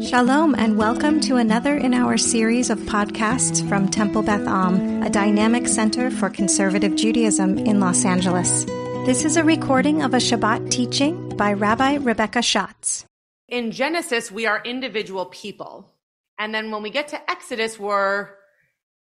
[0.00, 5.10] Shalom, and welcome to another in our series of podcasts from Temple Beth Am, a
[5.10, 8.64] dynamic center for conservative Judaism in Los Angeles.
[9.06, 13.06] This is a recording of a Shabbat teaching by Rabbi Rebecca Schatz.
[13.48, 15.92] In Genesis, we are individual people.
[16.38, 18.30] And then when we get to Exodus, we're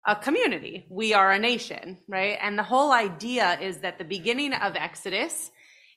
[0.07, 0.85] a community.
[0.89, 2.37] We are a nation, right?
[2.41, 5.51] And the whole idea is that the beginning of Exodus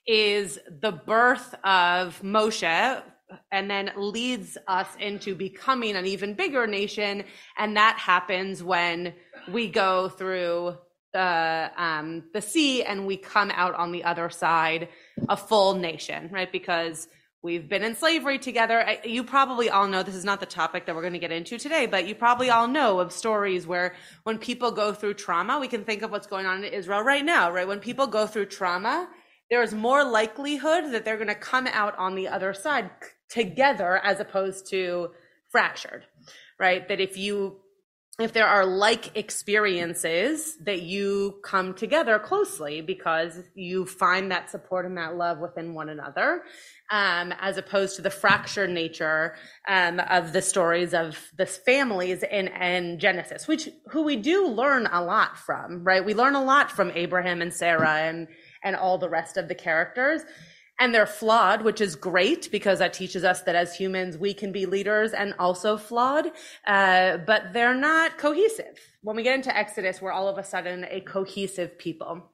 [0.09, 3.03] is the birth of Moshe,
[3.51, 7.25] and then leads us into becoming an even bigger nation.
[7.57, 9.15] And that happens when
[9.51, 10.77] we go through
[11.13, 14.89] the um, the sea and we come out on the other side
[15.29, 16.51] a full nation, right?
[16.51, 17.09] Because
[17.43, 18.97] we've been in slavery together.
[19.05, 21.57] You probably all know this is not the topic that we're going to get into
[21.59, 25.69] today, but you probably all know of stories where when people go through trauma, we
[25.69, 27.67] can think of what's going on in Israel right now, right?
[27.67, 29.09] When people go through trauma,
[29.51, 32.91] there is more likelihood that they're going to come out on the other side
[33.29, 35.11] together as opposed to
[35.51, 36.05] fractured,
[36.59, 36.87] right?
[36.89, 37.61] That if you
[38.19, 44.85] if there are like experiences that you come together closely because you find that support
[44.85, 46.43] and that love within one another
[46.91, 49.37] um, as opposed to the fractured nature
[49.69, 54.89] um, of the stories of the families in, in genesis which who we do learn
[54.91, 58.27] a lot from right we learn a lot from abraham and sarah and
[58.63, 60.23] and all the rest of the characters
[60.79, 64.53] and they're flawed, which is great because that teaches us that as humans, we can
[64.53, 66.27] be leaders and also flawed,
[66.67, 68.79] uh, but they're not cohesive.
[69.03, 72.31] When we get into Exodus, we're all of a sudden a cohesive people.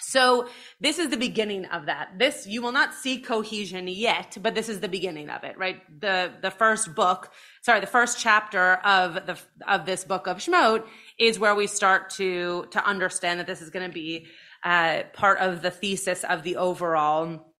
[0.00, 0.48] So
[0.80, 2.18] this is the beginning of that.
[2.18, 5.80] This, you will not see cohesion yet, but this is the beginning of it, right?
[6.00, 7.30] The, the first book,
[7.62, 10.84] sorry, the first chapter of the, of this book of Shemot
[11.18, 14.26] is where we start to, to understand that this is going to be,
[14.64, 17.54] uh, part of the thesis of the overall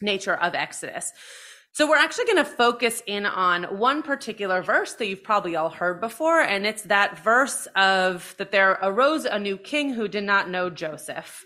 [0.00, 1.12] nature of Exodus.
[1.72, 5.70] So we're actually going to focus in on one particular verse that you've probably all
[5.70, 10.24] heard before, and it's that verse of that there arose a new king who did
[10.24, 11.44] not know Joseph.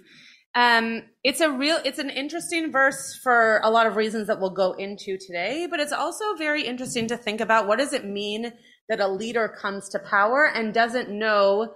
[0.55, 4.51] Um, it's a real, it's an interesting verse for a lot of reasons that we'll
[4.51, 8.53] go into today, but it's also very interesting to think about what does it mean
[8.89, 11.75] that a leader comes to power and doesn't know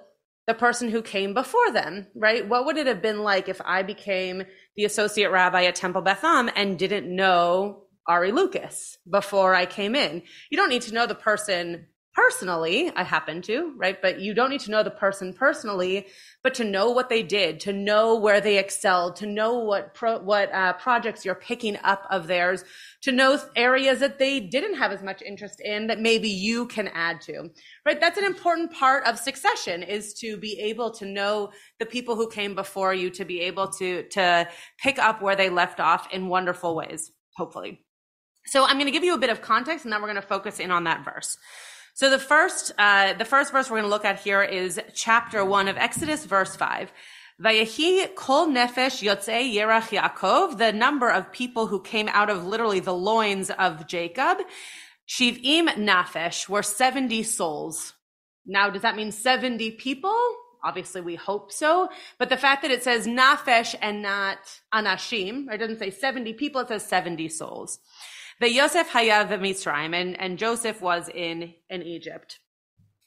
[0.48, 2.48] the person who came before them, right?
[2.48, 4.44] What would it have been like if I became
[4.76, 9.94] the associate rabbi at Temple Beth Am and didn't know Ari Lucas before I came
[9.94, 10.22] in?
[10.50, 12.90] You don't need to know the person personally.
[12.96, 14.02] I happen to, right?
[14.02, 16.08] But you don't need to know the person personally,
[16.42, 20.18] but to know what they did, to know where they excelled, to know what pro,
[20.18, 22.64] what uh, projects you're picking up of theirs,
[23.02, 26.88] to know areas that they didn't have as much interest in that maybe you can
[26.88, 27.50] add to,
[27.86, 28.00] right?
[28.00, 32.28] That's an important part of succession is to be able to know the people who
[32.28, 34.48] came before you, to be able to to
[34.82, 37.84] pick up where they left off in wonderful ways, hopefully.
[38.46, 40.26] So I'm going to give you a bit of context, and then we're going to
[40.26, 41.36] focus in on that verse.
[41.98, 45.44] So the first, uh, the first verse we're going to look at here is chapter
[45.44, 46.92] one of Exodus, verse five.
[47.42, 52.78] Vayehi kol nefesh yotzei yerach Yaakov, the number of people who came out of literally
[52.78, 54.38] the loins of Jacob.
[55.08, 57.94] Shivim nafesh were 70 souls.
[58.46, 60.16] Now, does that mean 70 people?
[60.62, 61.88] Obviously, we hope so.
[62.16, 64.38] But the fact that it says nafesh and not
[64.72, 67.80] anashim, or it doesn't say 70 people, it says 70 souls.
[68.40, 72.38] The Yosef Hayav Mitzrayim, and, and Joseph was in, in Egypt.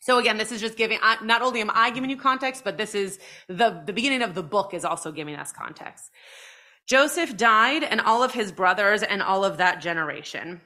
[0.02, 2.96] So again, this is just giving, not only am I giving you context, but this
[2.96, 6.09] is the, the beginning of the book is also giving us context.
[6.88, 10.59] Joseph died and all of his brothers and all of that generation.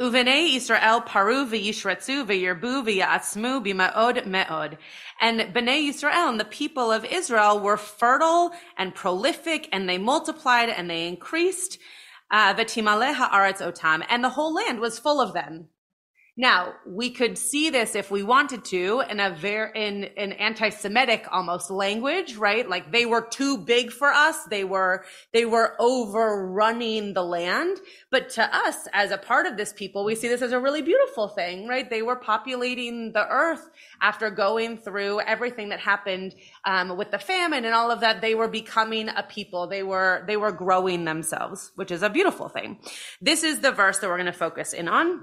[0.00, 4.78] Uvene Israel paru v'yishretzu v'yirbu v'ya'atzmu b'ma'od me'od.
[5.20, 10.70] And Bnei Israel and the people of Israel were fertile and prolific and they multiplied
[10.70, 11.78] and they increased
[12.34, 13.14] uh, V'timale
[13.62, 15.68] otam, and the whole land was full of them.
[16.36, 21.26] Now, we could see this if we wanted to in a very, in an anti-Semitic
[21.30, 22.68] almost language, right?
[22.68, 24.42] Like they were too big for us.
[24.46, 27.78] They were, they were overrunning the land.
[28.10, 30.82] But to us, as a part of this people, we see this as a really
[30.82, 31.88] beautiful thing, right?
[31.88, 33.70] They were populating the earth
[34.02, 36.34] after going through everything that happened,
[36.64, 38.20] um, with the famine and all of that.
[38.20, 39.68] They were becoming a people.
[39.68, 42.80] They were, they were growing themselves, which is a beautiful thing.
[43.20, 45.20] This is the verse that we're going to focus in on.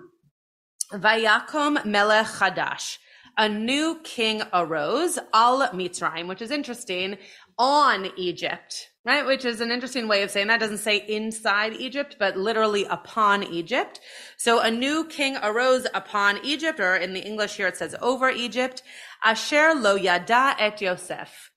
[0.91, 2.97] Vayakom Melech Chadash.
[3.37, 7.17] A new king arose, al Mitzrayim, which is interesting,
[7.57, 9.25] on Egypt, right?
[9.25, 10.57] Which is an interesting way of saying that.
[10.57, 13.99] It doesn't say inside Egypt, but literally upon Egypt.
[14.37, 18.29] So a new king arose upon Egypt, or in the English here it says over
[18.29, 18.83] Egypt.
[19.23, 21.51] Asher lo yada et Yosef.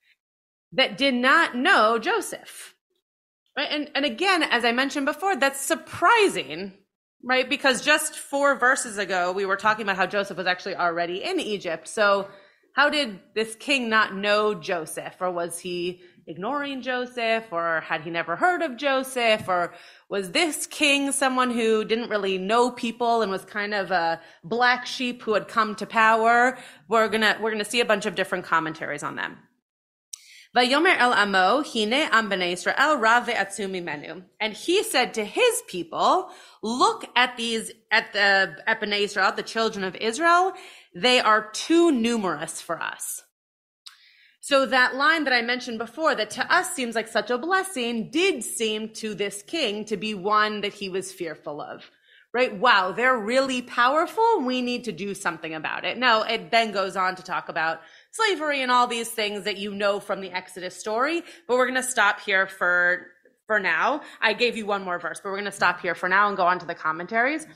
[0.72, 2.74] That did not know Joseph.
[3.56, 3.68] Right?
[3.70, 6.72] And, and again, as I mentioned before, that's surprising
[7.24, 7.48] right?
[7.48, 11.40] Because just four verses ago, we were talking about how Joseph was actually already in
[11.40, 11.88] Egypt.
[11.88, 12.28] So,
[12.72, 15.14] how did this king not know Joseph?
[15.20, 17.44] Or was he ignoring Joseph?
[17.52, 19.48] Or had he never heard of Joseph?
[19.48, 19.72] Or
[20.08, 24.86] was this king someone who didn't really know people and was kind of a black
[24.86, 26.58] sheep who had come to power?
[26.88, 29.38] We're gonna, we're gonna see a bunch of different commentaries on them.
[30.54, 34.22] Vayomer el amo, hine am Israel, rav menu.
[34.38, 36.30] And he said to his people,
[36.62, 40.52] look at these, at the, at Israel, the children of Israel.
[40.94, 43.24] They are too numerous for us.
[44.40, 48.10] So that line that I mentioned before that to us seems like such a blessing
[48.12, 51.90] did seem to this king to be one that he was fearful of.
[52.32, 52.54] Right?
[52.56, 54.42] Wow, they're really powerful.
[54.42, 55.98] We need to do something about it.
[55.98, 57.80] Now, it then goes on to talk about
[58.14, 61.22] slavery and all these things that you know from the Exodus story.
[61.46, 63.08] But we're going to stop here for
[63.46, 64.00] for now.
[64.20, 66.36] I gave you one more verse, but we're going to stop here for now and
[66.36, 67.46] go on to the commentaries.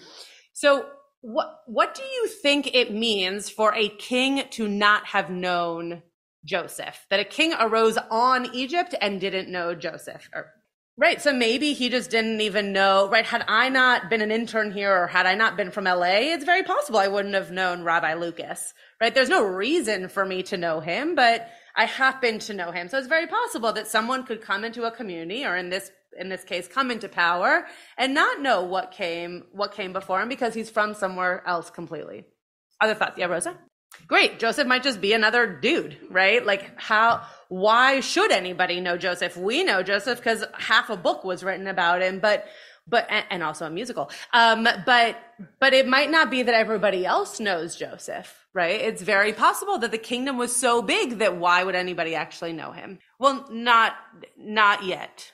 [0.52, 0.86] So,
[1.20, 6.02] what what do you think it means for a king to not have known
[6.44, 7.06] Joseph?
[7.10, 10.52] That a king arose on Egypt and didn't know Joseph or
[11.00, 11.22] Right.
[11.22, 13.24] So maybe he just didn't even know, right?
[13.24, 16.44] Had I not been an intern here or had I not been from LA, it's
[16.44, 19.14] very possible I wouldn't have known Rabbi Lucas, right?
[19.14, 22.88] There's no reason for me to know him, but I happen to know him.
[22.88, 26.30] So it's very possible that someone could come into a community or in this, in
[26.30, 27.66] this case, come into power
[27.96, 32.24] and not know what came, what came before him because he's from somewhere else completely.
[32.80, 33.16] Other thoughts?
[33.16, 33.56] Yeah, Rosa?
[34.06, 34.38] Great.
[34.38, 36.44] Joseph might just be another dude, right?
[36.44, 39.36] Like how, why should anybody know Joseph?
[39.36, 42.46] We know Joseph because half a book was written about him, but
[42.86, 44.10] but and also a musical.
[44.32, 45.16] Um, but
[45.60, 48.80] but it might not be that everybody else knows Joseph, right?
[48.80, 52.72] It's very possible that the kingdom was so big that why would anybody actually know
[52.72, 52.98] him?
[53.18, 53.94] Well, not
[54.36, 55.32] not yet.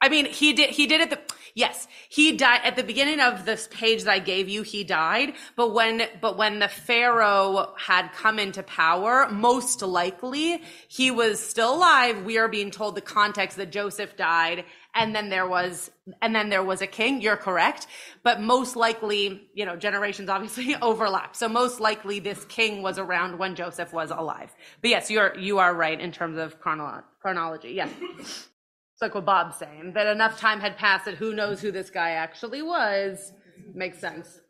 [0.00, 1.18] I mean, he did he did it the
[1.56, 4.60] Yes, he died at the beginning of this page that I gave you.
[4.60, 11.10] He died, but when but when the pharaoh had come into power, most likely he
[11.10, 12.24] was still alive.
[12.24, 15.90] We are being told the context that Joseph died, and then there was
[16.20, 17.22] and then there was a king.
[17.22, 17.86] You're correct,
[18.22, 21.34] but most likely, you know, generations obviously overlap.
[21.34, 24.54] So most likely, this king was around when Joseph was alive.
[24.82, 27.70] But yes, you're you are right in terms of chronolo- chronology.
[27.70, 28.48] Yes.
[28.96, 31.90] It's like what Bob's saying, that enough time had passed that who knows who this
[31.90, 33.34] guy actually was.
[33.74, 34.40] Makes sense.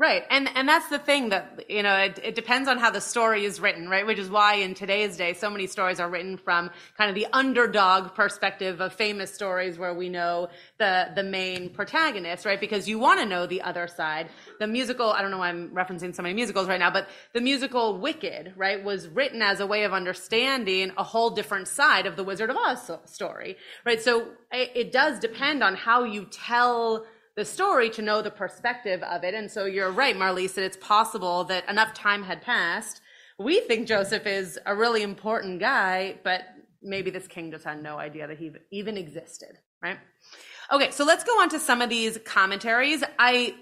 [0.00, 0.24] Right.
[0.30, 3.44] And and that's the thing that you know, it, it depends on how the story
[3.44, 4.06] is written, right?
[4.06, 7.26] Which is why in today's day so many stories are written from kind of the
[7.34, 10.48] underdog perspective of famous stories where we know
[10.78, 12.58] the the main protagonist, right?
[12.58, 14.30] Because you want to know the other side.
[14.58, 17.42] The musical, I don't know why I'm referencing so many musicals right now, but the
[17.42, 22.16] musical Wicked, right, was written as a way of understanding a whole different side of
[22.16, 24.00] the Wizard of Oz story, right?
[24.00, 27.04] So it, it does depend on how you tell
[27.40, 29.32] the story to know the perspective of it.
[29.32, 33.00] And so you're right, Marlise, that it's possible that enough time had passed.
[33.38, 36.42] We think Joseph is a really important guy, but
[36.82, 39.96] maybe this king just had no idea that he even existed, right?
[40.70, 43.02] Okay, so let's go on to some of these commentaries.
[43.18, 43.54] I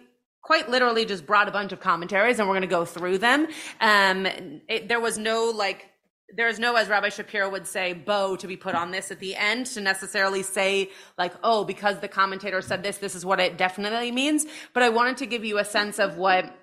[0.43, 3.47] quite literally just brought a bunch of commentaries and we're going to go through them.
[3.81, 4.27] Um,
[4.69, 5.89] it, there was no like
[6.35, 9.35] there's no, as Rabbi Shapiro would say, bow to be put on this at the
[9.35, 13.57] end to necessarily say, like, oh, because the commentator said this, this is what it
[13.57, 14.45] definitely means.
[14.75, 16.55] But I wanted to give you a sense of what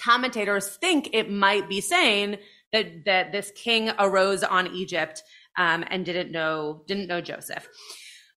[0.00, 2.38] commentators think it might be saying
[2.72, 5.22] that, that this king arose on Egypt
[5.58, 7.68] um, and didn't know, didn't know Joseph.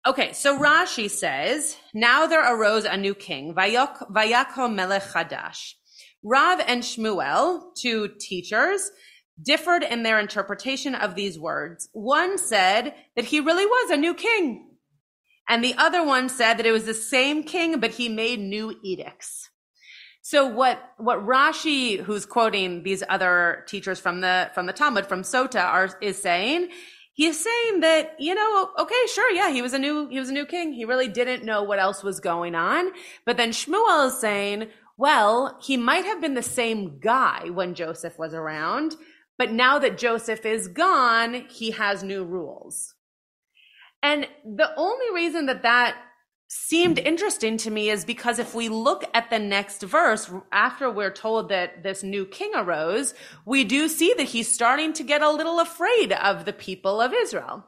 [0.08, 5.74] Okay, so Rashi says, now there arose a new king, Vayakom Melech Hadash.
[6.24, 8.90] Rav and Shmuel, two teachers,
[9.42, 11.90] differed in their interpretation of these words.
[11.94, 14.72] One said that he really was a new king.
[15.48, 18.76] And the other one said that it was the same king, but he made new
[18.84, 19.50] edicts.
[20.22, 25.22] So what, what Rashi, who's quoting these other teachers from the, from the Talmud, from
[25.22, 26.70] Sota, are, is saying,
[27.14, 30.34] he's saying that, you know, okay, sure, yeah, he was a new, he was a
[30.34, 30.74] new king.
[30.74, 32.90] He really didn't know what else was going on.
[33.24, 38.18] But then Shmuel is saying, well, he might have been the same guy when Joseph
[38.18, 38.96] was around,
[39.38, 42.94] but now that Joseph is gone, he has new rules.
[44.02, 45.96] And the only reason that that
[46.48, 51.12] seemed interesting to me is because if we look at the next verse, after we're
[51.12, 53.14] told that this new king arose,
[53.46, 57.14] we do see that he's starting to get a little afraid of the people of
[57.14, 57.66] Israel.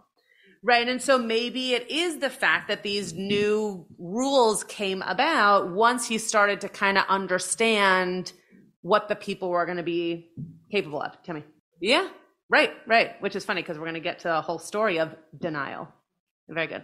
[0.64, 0.88] Right.
[0.88, 6.18] And so maybe it is the fact that these new rules came about once he
[6.18, 8.34] started to kind of understand
[8.82, 10.32] what the people were going to be
[10.72, 11.22] capable of.
[11.24, 11.44] Tell me.
[11.79, 12.07] Yeah,
[12.50, 13.22] right, right.
[13.22, 15.88] Which is funny because we're going to get to a whole story of denial.
[16.50, 16.84] Very good.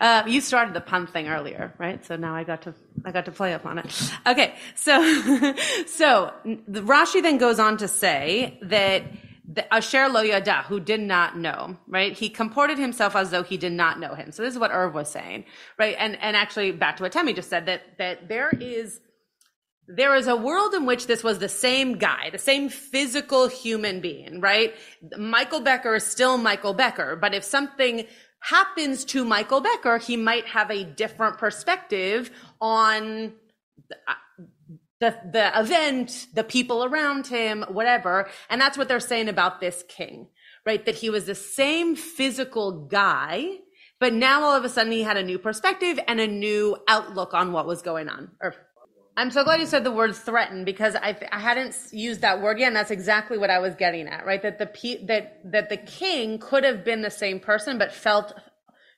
[0.00, 2.04] Uh, you started the pun thing earlier, right?
[2.04, 2.74] So now I got to
[3.04, 4.10] I got to play upon it.
[4.26, 5.02] Okay, so
[5.86, 9.02] so the Rashi then goes on to say that
[9.50, 12.12] the Asher lo yada, who did not know, right?
[12.12, 14.30] He comported himself as though he did not know him.
[14.30, 15.44] So this is what Irv was saying,
[15.78, 15.96] right?
[15.98, 19.00] And and actually back to what Temi just said that that there is
[19.88, 24.00] there is a world in which this was the same guy, the same physical human
[24.00, 24.74] being, right?
[25.16, 28.06] Michael Becker is still Michael Becker, but if something
[28.40, 32.30] happens to Michael Becker, he might have a different perspective
[32.60, 33.32] on
[34.06, 34.12] uh,
[35.00, 38.28] the, the event, the people around him, whatever.
[38.50, 40.28] And that's what they're saying about this king,
[40.66, 40.84] right?
[40.84, 43.46] That he was the same physical guy,
[44.00, 47.32] but now all of a sudden he had a new perspective and a new outlook
[47.32, 48.32] on what was going on.
[48.40, 48.54] Or,
[49.18, 52.60] I'm so glad you said the word threaten because I, I hadn't used that word
[52.60, 54.40] yet, and that's exactly what I was getting at, right?
[54.40, 58.32] That the that that the king could have been the same person, but felt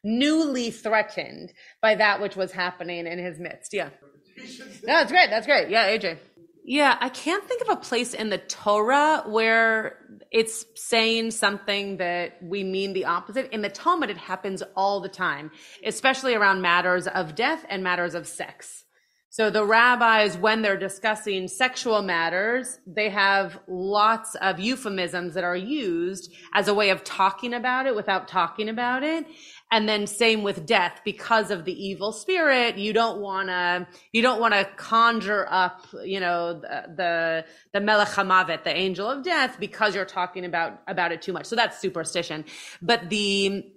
[0.05, 3.73] newly threatened by that which was happening in his midst.
[3.73, 3.89] Yeah.
[4.37, 5.31] No, that's great.
[5.31, 5.71] That's great.
[5.71, 6.19] Yeah, AJ.
[6.67, 9.97] Yeah, I can't think of a place in the Torah where
[10.31, 13.51] it's saying something that we mean the opposite.
[13.53, 15.51] In the Talmud, it happens all the time,
[15.83, 18.85] especially around matters of death and matters of sex.
[19.33, 25.57] So the rabbis, when they're discussing sexual matters, they have lots of euphemisms that are
[25.57, 29.25] used as a way of talking about it without talking about it.
[29.71, 32.77] And then same with death because of the evil spirit.
[32.77, 38.61] You don't want to, you don't want to conjure up, you know, the, the, the
[38.65, 41.47] the angel of death, because you're talking about, about it too much.
[41.47, 42.45] So that's superstition.
[42.83, 43.73] But the,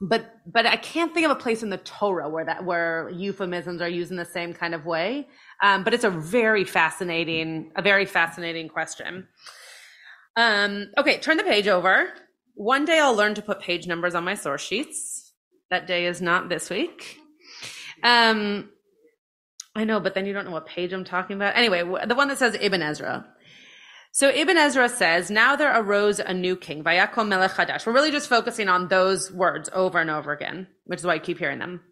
[0.00, 3.82] but, but I can't think of a place in the Torah where that, where euphemisms
[3.82, 5.26] are used in the same kind of way.
[5.62, 9.26] Um, but it's a very fascinating, a very fascinating question.
[10.36, 12.10] Um, okay, turn the page over.
[12.54, 15.32] One day I'll learn to put page numbers on my source sheets.
[15.70, 17.18] That day is not this week.
[18.02, 18.70] Um,
[19.74, 21.56] I know, but then you don't know what page I'm talking about.
[21.56, 23.26] Anyway, the one that says Ibn Ezra.
[24.18, 27.86] So Ibn Ezra says, now there arose a new king, Vayakom Melech Hadash.
[27.86, 31.18] We're really just focusing on those words over and over again, which is why I
[31.20, 31.82] keep hearing them.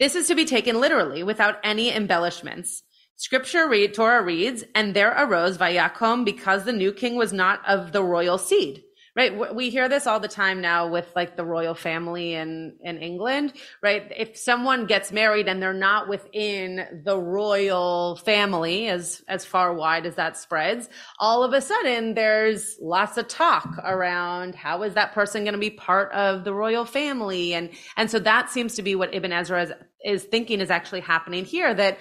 [0.00, 2.82] This is to be taken literally without any embellishments.
[3.14, 7.92] Scripture read, Torah reads, and there arose Vayakom because the new king was not of
[7.92, 8.82] the royal seed
[9.16, 9.54] right?
[9.54, 13.52] We hear this all the time now with like the royal family in in england
[13.82, 14.12] right?
[14.16, 20.06] If someone gets married and they're not within the royal family as as far wide
[20.06, 25.12] as that spreads all of a sudden there's lots of talk around how is that
[25.12, 27.54] person going to be part of the royal family?
[27.54, 29.72] And and so that seems to be what ibn ezra is,
[30.04, 31.98] is thinking is actually happening here that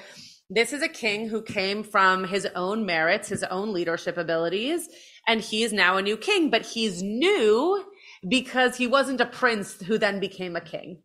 [0.49, 4.87] this is a king who came from his own merits, his own leadership abilities,
[5.27, 7.83] and he is now a new king, but he's new
[8.27, 11.01] because he wasn't a prince who then became a king.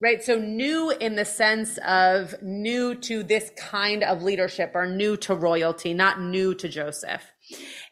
[0.00, 0.22] Right.
[0.22, 5.34] So new in the sense of new to this kind of leadership or new to
[5.34, 7.22] royalty, not new to Joseph.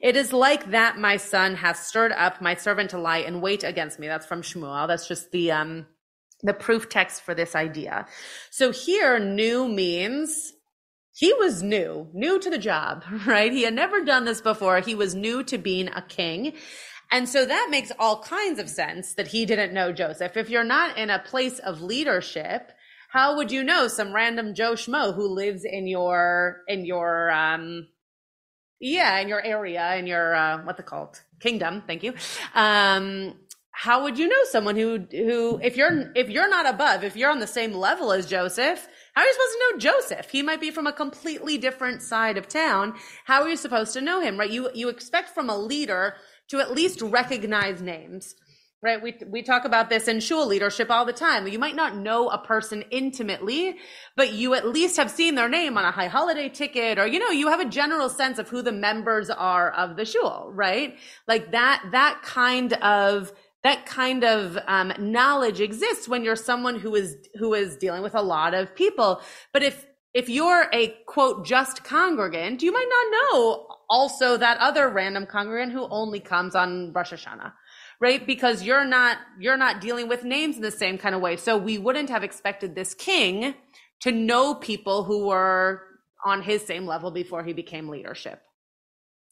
[0.01, 3.65] It is like that my son has stirred up my servant to lie and wait
[3.65, 4.07] against me.
[4.07, 4.87] That's from Shmuel.
[4.87, 5.87] That's just the, um,
[6.43, 8.07] the proof text for this idea.
[8.51, 10.53] So here, new means
[11.17, 13.51] he was new, new to the job, right?
[13.51, 14.81] He had never done this before.
[14.81, 16.53] He was new to being a king.
[17.11, 20.37] And so that makes all kinds of sense that he didn't know Joseph.
[20.37, 22.71] If you're not in a place of leadership,
[23.09, 27.89] how would you know some random Joe Schmo who lives in your, in your, um,
[28.79, 31.23] yeah, in your area, in your, uh, what's it called?
[31.41, 31.83] Kingdom.
[31.87, 32.13] Thank you.
[32.55, 33.37] Um,
[33.71, 37.31] how would you know someone who who if you're if you're not above if you're
[37.31, 40.31] on the same level as joseph how are you supposed to know joseph?
[40.31, 42.95] He might be from a completely different side of town.
[43.25, 44.51] How are you supposed to know him right?
[44.51, 46.17] You you expect from a leader
[46.49, 48.35] to at least recognize names
[48.83, 49.03] right?
[49.03, 51.49] We we talk about this in shul leadership all the time.
[51.49, 53.77] You might not know a person intimately
[54.17, 57.19] but you at least have seen their name on a high holiday ticket or you
[57.19, 60.99] know you have a general sense of who the members are of the shul right?
[61.27, 63.33] Like that that kind of
[63.67, 68.15] that kind of um, knowledge exists when you're someone who is who is dealing with
[68.15, 69.21] a lot of people.
[69.53, 74.89] But if if you're a quote just congregant you might not know also that other
[74.89, 77.53] random congregant who only comes on rosh hashanah
[78.01, 78.27] right?
[78.27, 81.37] Because you're not you're not dealing with names in the same kind of way.
[81.37, 83.55] So we wouldn't have expected this king
[84.01, 85.83] to know people who were
[86.25, 88.43] on his same level before he became leadership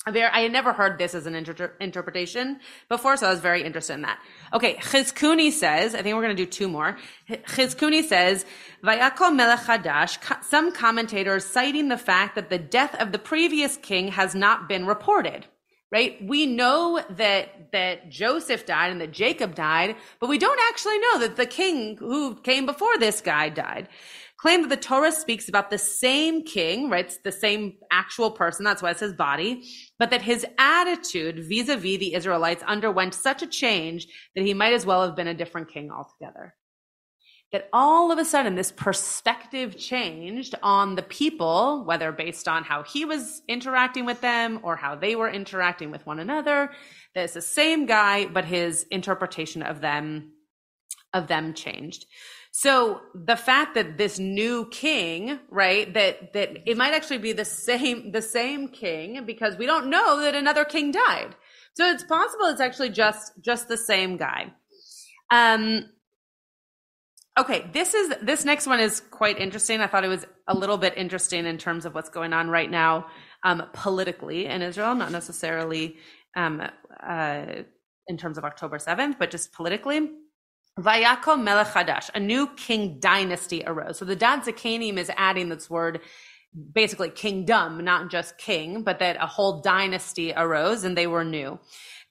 [0.07, 3.95] I had never heard this as an inter- interpretation before, so I was very interested
[3.95, 4.21] in that.
[4.53, 6.99] Okay, Chizkuni says, I think we're going to do two more.
[7.31, 8.45] Chizkuni says,
[8.85, 14.09] Vayakom Melech Hadash, some commentators citing the fact that the death of the previous king
[14.09, 15.47] has not been reported.
[15.91, 16.19] right?
[16.27, 21.19] We know that that Joseph died and that Jacob died, but we don't actually know
[21.21, 23.89] that the king who came before this guy died.
[24.45, 27.07] Claim that the Torah speaks about the same king, right?
[27.07, 28.63] It's the same actual person.
[28.63, 29.63] That's why it says body,
[29.99, 34.85] but that his attitude vis-a-vis the Israelites underwent such a change that he might as
[34.85, 36.55] well have been a different king altogether
[37.53, 42.83] that all of a sudden this perspective changed on the people, whether based on how
[42.83, 46.71] he was interacting with them or how they were interacting with one another.
[47.15, 50.33] That it's the same guy, but his interpretation of them,
[51.15, 52.05] of them changed.
[52.57, 57.45] So the fact that this new king, right, that, that it might actually be the
[57.45, 61.35] same, the same king because we don't know that another king died.
[61.75, 64.53] So it's possible it's actually just, just the same guy.
[65.33, 65.87] Um,
[67.37, 69.81] Okay, this is this next one is quite interesting.
[69.81, 72.71] I thought it was a little bit interesting in terms of what's going on right
[72.71, 73.09] now
[73.43, 75.97] um, politically in Israel, not necessarily
[76.37, 76.63] um,
[77.03, 77.45] uh,
[78.07, 80.13] in terms of October seventh, but just politically.
[80.79, 83.99] Vayakom Melech Hadash, a new king dynasty arose.
[83.99, 86.01] So the Da'at Zekenim is adding this word,
[86.73, 91.61] basically kingdom, not just king, but that a whole dynasty arose and they were new.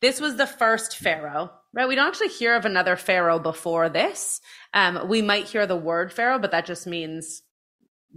[0.01, 1.87] This was the first pharaoh, right?
[1.87, 4.39] We don't actually hear of another pharaoh before this.
[4.73, 7.41] Um, we might hear the word pharaoh, but that just means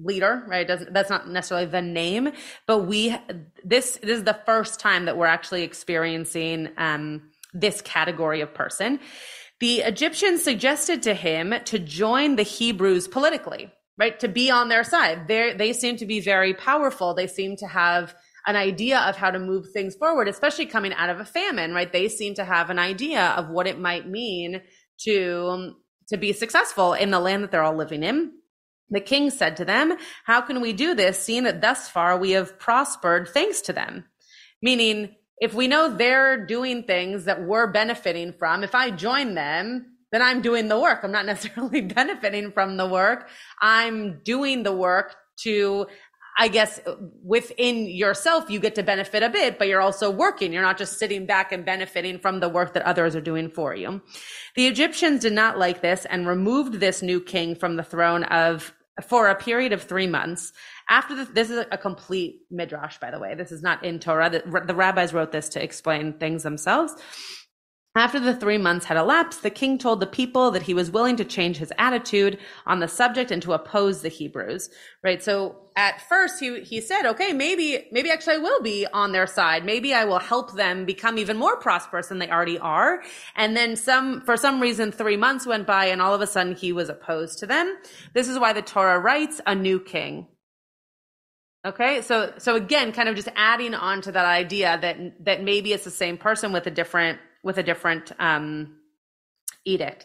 [0.03, 0.67] leader, right?
[0.67, 2.33] Doesn't that's not necessarily the name,
[2.67, 3.17] but we
[3.65, 9.01] this this is the first time that we're actually experiencing um, this category of person.
[9.61, 14.19] The Egyptians suggested to him to join the Hebrews politically, right?
[14.21, 15.29] To be on their side.
[15.29, 17.15] They they seem to be very powerful.
[17.15, 18.15] They seem to have
[18.47, 21.93] an idea of how to move things forward, especially coming out of a famine, right?
[21.93, 24.63] They seem to have an idea of what it might mean
[25.01, 25.75] to,
[26.09, 28.33] to be successful in the land that they're all living in.
[28.89, 32.31] The king said to them, how can we do this seeing that thus far we
[32.33, 34.05] have prospered thanks to them?
[34.63, 39.97] Meaning, if we know they're doing things that we're benefiting from, if I join them,
[40.13, 41.01] then I'm doing the work.
[41.03, 43.29] I'm not necessarily benefiting from the work.
[43.61, 45.87] I'm doing the work to
[46.39, 46.81] I guess
[47.25, 50.53] within yourself, you get to benefit a bit, but you're also working.
[50.53, 53.75] You're not just sitting back and benefiting from the work that others are doing for
[53.75, 54.03] you.
[54.55, 58.75] The Egyptians did not like this and removed this new king from the throne of
[59.03, 60.53] for a period of three months.
[60.89, 63.35] After the, this is a complete midrash, by the way.
[63.35, 64.31] This is not in Torah.
[64.31, 66.95] The, the rabbis wrote this to explain things themselves.
[67.97, 71.17] After the three months had elapsed, the king told the people that he was willing
[71.17, 74.69] to change his attitude on the subject and to oppose the Hebrews.
[75.03, 75.23] Right.
[75.23, 79.27] So at first he, he said, okay, maybe, maybe actually I will be on their
[79.27, 79.65] side.
[79.65, 83.03] Maybe I will help them become even more prosperous than they already are.
[83.35, 86.55] And then some, for some reason, three months went by and all of a sudden
[86.55, 87.79] he was opposed to them.
[88.13, 90.27] This is why the Torah writes a new king.
[91.67, 95.73] Okay, so so again, kind of just adding on to that idea that that maybe
[95.73, 98.77] it's the same person with a different with a different um,
[99.65, 100.05] edict.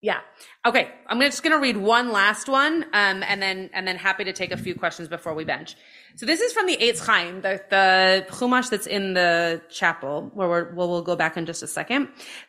[0.00, 0.20] Yeah.
[0.64, 0.90] Okay.
[1.06, 4.32] I'm just going to read one last one, um, and then and then happy to
[4.32, 5.76] take a few questions before we bench.
[6.16, 10.48] So this is from the Eitz Chaim, the the chumash that's in the chapel, where
[10.48, 12.08] we're, we'll, we'll go back in just a second.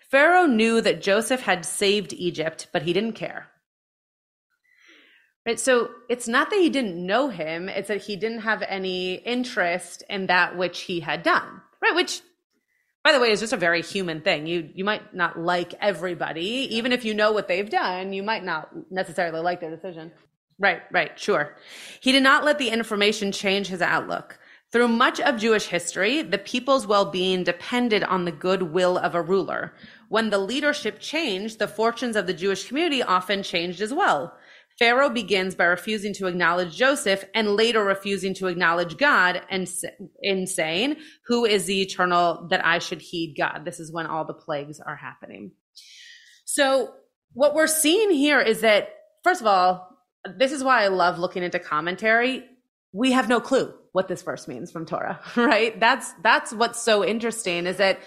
[0.10, 3.48] Pharaoh knew that Joseph had saved Egypt, but he didn't care.
[5.46, 5.60] Right.
[5.60, 10.04] So it's not that he didn't know him; it's that he didn't have any interest
[10.10, 11.62] in that which he had done.
[11.82, 11.96] Right.
[11.96, 12.22] Which
[13.08, 14.48] by the way, is just a very human thing.
[14.48, 18.44] You you might not like everybody, even if you know what they've done, you might
[18.44, 20.12] not necessarily like their decision.
[20.60, 21.56] Right, right, sure.
[22.02, 24.38] He did not let the information change his outlook.
[24.74, 29.74] Through much of Jewish history, the people's well-being depended on the goodwill of a ruler.
[30.10, 34.36] When the leadership changed, the fortunes of the Jewish community often changed as well.
[34.80, 39.68] Pharaoh begins by refusing to acknowledge Joseph and later refusing to acknowledge God and
[40.22, 43.66] in saying, who is the eternal that I should heed God?
[43.66, 45.52] This is when all the plagues are happening.
[46.46, 46.94] So
[47.34, 48.90] what we're seeing here is that,
[49.24, 49.90] first of all,
[50.38, 52.44] this is why I love looking into commentary.
[52.94, 55.80] We have no clue what this verse means from Torah, right?
[55.80, 58.00] That's, that's what's so interesting is that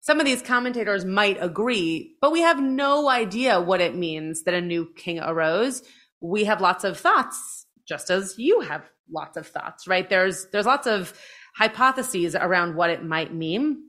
[0.00, 4.54] some of these commentators might agree, but we have no idea what it means that
[4.54, 5.82] a new king arose
[6.20, 10.08] we have lots of thoughts, just as you have lots of thoughts, right?
[10.08, 11.18] There's, there's lots of
[11.56, 13.82] hypotheses around what it might mean.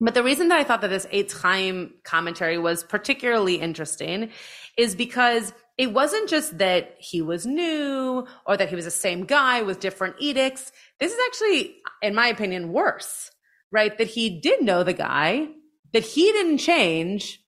[0.00, 4.30] But the reason that I thought that this Eitz Chaim commentary was particularly interesting
[4.76, 9.24] is because it wasn't just that he was new or that he was the same
[9.24, 10.70] guy with different edicts.
[11.00, 13.30] This is actually, in my opinion, worse,
[13.72, 13.96] right?
[13.96, 15.48] That he did know the guy,
[15.92, 17.42] that he didn't change,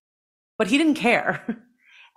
[0.57, 1.59] but he didn't care.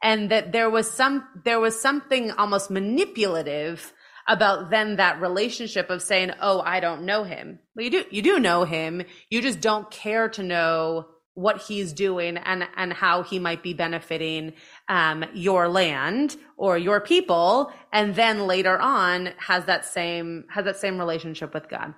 [0.01, 3.93] and that there was some there was something almost manipulative
[4.27, 8.21] about then that relationship of saying, "Oh, I don't know him." Well, you do you
[8.21, 9.03] do know him.
[9.29, 13.73] You just don't care to know what he's doing and and how he might be
[13.73, 14.53] benefiting
[14.89, 20.75] um, your land or your people and then later on has that same has that
[20.75, 21.93] same relationship with god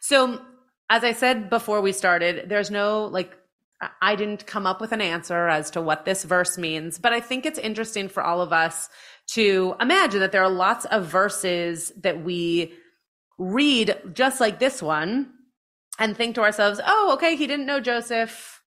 [0.00, 0.38] so
[0.90, 3.32] as i said before we started there's no like
[4.00, 7.20] i didn't come up with an answer as to what this verse means but i
[7.20, 8.88] think it's interesting for all of us
[9.26, 12.72] to imagine that there are lots of verses that we
[13.38, 15.30] read just like this one
[15.98, 18.60] and think to ourselves oh okay he didn't know joseph.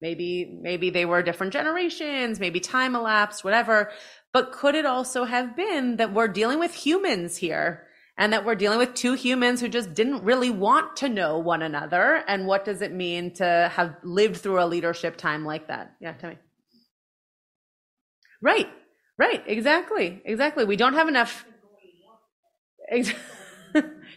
[0.00, 3.90] Maybe maybe they were different generations maybe time elapsed whatever.
[4.32, 7.87] But could it also have been that we're dealing with humans here
[8.18, 11.62] and that we're dealing with two humans who just didn't really want to know one
[11.62, 15.94] another and what does it mean to have lived through a leadership time like that
[16.00, 16.36] yeah tell me
[18.42, 18.68] right
[19.16, 21.46] right exactly exactly we don't have enough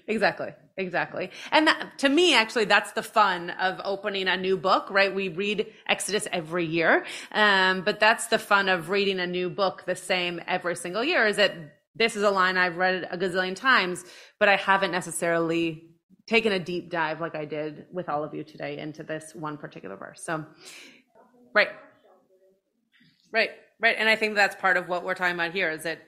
[0.07, 1.29] exactly Exactly.
[1.51, 5.13] And that, to me, actually, that's the fun of opening a new book, right?
[5.13, 7.05] We read Exodus every year.
[7.31, 11.27] Um, but that's the fun of reading a new book the same every single year
[11.27, 11.53] is that
[11.95, 14.03] this is a line I've read a gazillion times,
[14.39, 15.89] but I haven't necessarily
[16.27, 19.57] taken a deep dive like I did with all of you today into this one
[19.57, 20.23] particular verse.
[20.23, 20.45] So,
[21.53, 21.69] right.
[23.33, 23.49] Right.
[23.79, 23.95] Right.
[23.97, 25.99] And I think that's part of what we're talking about here is that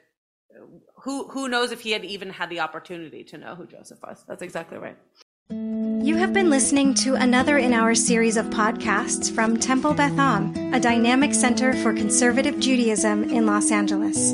[1.04, 4.24] who who knows if he had even had the opportunity to know who Joseph was.
[4.28, 4.98] That's exactly right.
[5.50, 10.74] You have been listening to another in our series of podcasts from Temple Beth Am,
[10.74, 14.34] a dynamic center for conservative Judaism in Los Angeles.